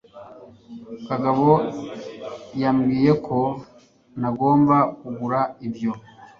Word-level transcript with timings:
kagabo 1.07 1.51
yambwiye 2.61 3.11
ko 3.25 3.39
ntagomba 4.19 4.77
kugura 4.99 5.39
ibyo 5.67 5.91